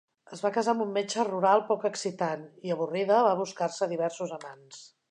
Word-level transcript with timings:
Es 0.35 0.39
va 0.45 0.49
casar 0.53 0.71
amb 0.73 0.85
un 0.85 0.95
metge 0.95 1.25
rural 1.27 1.63
poc 1.69 1.85
excitant 1.91 2.49
i, 2.49 2.75
avorrida, 2.79 3.21
va 3.31 3.39
buscar-se 3.45 3.95
diversos 3.97 4.37
amants. 4.41 4.87